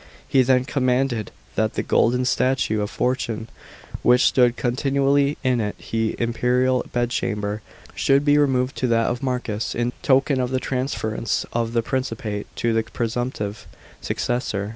He 0.27 0.41
then 0.41 0.65
com 0.65 0.87
manded 0.87 1.27
that 1.53 1.75
the 1.75 1.83
golden 1.83 2.25
statue 2.25 2.81
of 2.81 2.89
Fortune, 2.89 3.47
which 4.01 4.25
stood 4.25 4.55
continually 4.57 5.37
in 5.43 5.61
i 5.61 5.73
he 5.77 6.15
imperial 6.17 6.83
bedchamber, 6.91 7.61
should 7.93 8.25
be 8.25 8.39
removed 8.39 8.75
to 8.77 8.87
that 8.87 9.05
of 9.11 9.21
Marcus, 9.21 9.75
in 9.75 9.93
token 10.01 10.41
of 10.41 10.49
the 10.49 10.59
transference 10.59 11.45
of 11.53 11.73
the 11.73 11.83
Principate 11.83 12.47
to 12.55 12.73
the 12.73 12.81
presumptive 12.81 13.67
successor. 14.01 14.69